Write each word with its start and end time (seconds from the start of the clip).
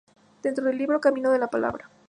Dentro 0.41 0.65
del 0.65 0.79
libro 0.79 0.99
"Camino 0.99 1.29
de 1.31 1.37
la 1.37 1.49
palabra". 1.51 1.87